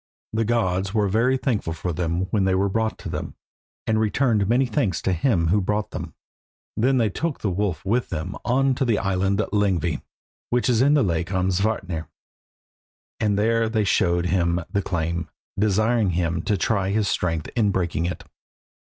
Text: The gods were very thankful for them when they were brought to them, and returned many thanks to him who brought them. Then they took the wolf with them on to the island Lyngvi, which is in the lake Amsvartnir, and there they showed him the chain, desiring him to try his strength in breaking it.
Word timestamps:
The 0.33 0.45
gods 0.45 0.95
were 0.95 1.07
very 1.07 1.37
thankful 1.37 1.73
for 1.73 1.93
them 1.93 2.21
when 2.31 2.43
they 2.43 2.55
were 2.55 2.69
brought 2.69 2.97
to 2.97 3.07
them, 3.07 3.35
and 3.85 3.99
returned 3.99 4.49
many 4.49 4.65
thanks 4.65 4.99
to 5.03 5.13
him 5.13 5.49
who 5.49 5.61
brought 5.61 5.91
them. 5.91 6.15
Then 6.75 6.97
they 6.97 7.11
took 7.11 7.39
the 7.41 7.51
wolf 7.51 7.85
with 7.85 8.09
them 8.09 8.35
on 8.43 8.73
to 8.73 8.83
the 8.83 8.97
island 8.97 9.37
Lyngvi, 9.53 10.01
which 10.49 10.69
is 10.69 10.81
in 10.81 10.95
the 10.95 11.03
lake 11.03 11.29
Amsvartnir, 11.31 12.07
and 13.19 13.37
there 13.37 13.69
they 13.69 13.83
showed 13.83 14.25
him 14.25 14.61
the 14.71 14.81
chain, 14.81 15.29
desiring 15.59 16.09
him 16.09 16.41
to 16.45 16.57
try 16.57 16.89
his 16.89 17.07
strength 17.07 17.49
in 17.55 17.69
breaking 17.69 18.05
it. 18.07 18.23